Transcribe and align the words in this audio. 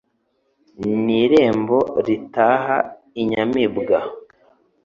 N' 1.03 1.07
irembo 1.21 1.77
ritaha 2.05 2.77
inyamibwa 3.21 3.99